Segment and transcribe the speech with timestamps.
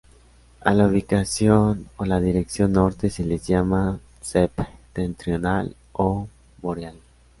[0.61, 6.27] A la ubicación o a la dirección norte se les llama "septentrional" o
[6.59, 6.95] "boreal".